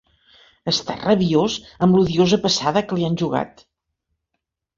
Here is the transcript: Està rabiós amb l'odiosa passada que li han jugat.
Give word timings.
Està 0.71 0.95
rabiós 1.01 1.57
amb 1.87 1.99
l'odiosa 1.99 2.41
passada 2.47 2.85
que 2.89 2.99
li 3.01 3.07
han 3.11 3.19
jugat. 3.25 3.63